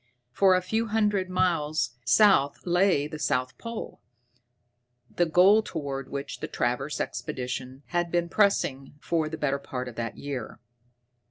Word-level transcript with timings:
For 0.31 0.55
a 0.55 0.63
hundred 0.87 1.29
miles 1.29 1.91
south 2.05 2.65
lay 2.65 3.05
the 3.05 3.19
south 3.19 3.55
pole, 3.59 4.01
the 5.15 5.27
goal 5.27 5.61
toward 5.61 6.09
which 6.09 6.39
the 6.39 6.47
Travers 6.47 6.99
Expeditions 6.99 7.83
had 7.89 8.11
been 8.11 8.27
pressing 8.27 8.95
for 8.99 9.29
the 9.29 9.37
better 9.37 9.59
part 9.59 9.87
of 9.87 9.93
that 9.97 10.17
year. 10.17 10.57